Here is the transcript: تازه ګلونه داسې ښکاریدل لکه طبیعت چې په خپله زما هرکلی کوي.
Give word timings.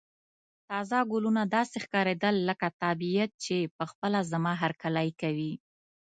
تازه 0.69 0.99
ګلونه 1.11 1.41
داسې 1.55 1.77
ښکاریدل 1.83 2.35
لکه 2.49 2.67
طبیعت 2.83 3.31
چې 3.45 3.57
په 3.75 3.83
خپله 3.91 4.19
زما 4.31 4.53
هرکلی 4.61 5.09
کوي. 5.21 5.53